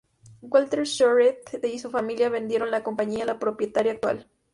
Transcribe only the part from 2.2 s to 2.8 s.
vendieron